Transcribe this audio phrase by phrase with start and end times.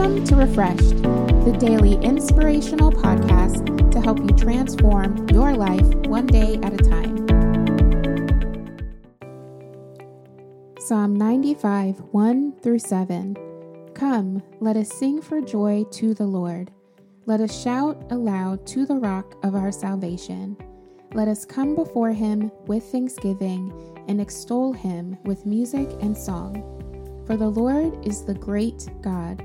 [0.00, 1.02] to Refreshed,
[1.44, 7.26] the daily inspirational podcast to help you transform your life one day at a time.
[10.78, 13.36] Psalm 95 1 through 7.
[13.94, 16.70] Come, let us sing for joy to the Lord.
[17.26, 20.56] Let us shout aloud to the rock of our salvation.
[21.12, 23.70] Let us come before him with thanksgiving
[24.08, 26.64] and extol him with music and song.
[27.26, 29.44] For the Lord is the great God,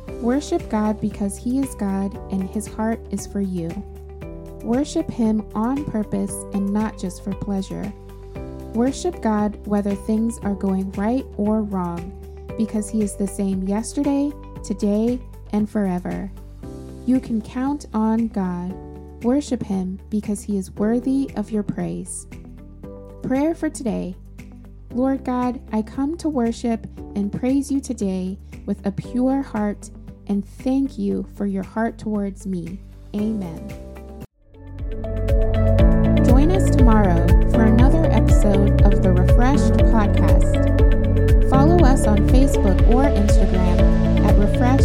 [0.21, 3.69] worship God because He is God and His heart is for you.
[4.63, 7.91] Worship Him on purpose and not just for pleasure.
[8.73, 12.17] Worship God whether things are going right or wrong
[12.57, 14.31] because He is the same yesterday,
[14.63, 15.19] today,
[15.51, 16.31] and forever.
[17.05, 18.71] You can count on God.
[19.23, 22.27] Worship Him because He is worthy of your praise.
[23.23, 24.15] Prayer for today
[24.93, 29.89] Lord God, I come to worship and praise you today with a pure heart
[30.31, 32.79] and thank you for your heart towards me.
[33.13, 33.67] Amen.
[36.23, 41.49] Join us tomorrow for another episode of the Refreshed Podcast.
[41.49, 44.80] Follow us on Facebook or Instagram at Refreshed.